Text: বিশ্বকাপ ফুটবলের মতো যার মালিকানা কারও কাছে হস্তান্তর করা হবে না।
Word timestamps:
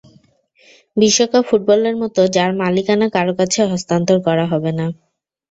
বিশ্বকাপ 0.97 1.43
ফুটবলের 1.49 1.95
মতো 2.01 2.21
যার 2.35 2.51
মালিকানা 2.61 3.07
কারও 3.15 3.33
কাছে 3.39 3.59
হস্তান্তর 3.71 4.17
করা 4.27 4.45
হবে 4.51 4.71
না। 4.79 4.85